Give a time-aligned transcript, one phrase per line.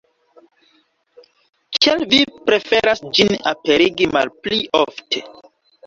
[1.79, 5.29] Kial vi preferas ĝin aperigi malpli ofte?